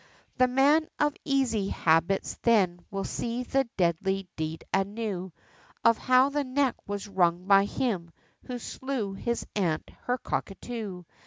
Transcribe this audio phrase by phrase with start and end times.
[0.37, 5.31] The man of easy habits then will see the deadly deed anew,
[5.85, 8.09] Of how the neck was wrung by him,
[8.45, 11.03] who slew his aunt, her cockatoo.